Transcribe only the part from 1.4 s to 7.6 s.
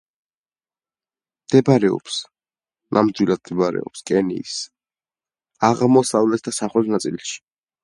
მდებარეობს კენიის სამხრეთ ნაწილში.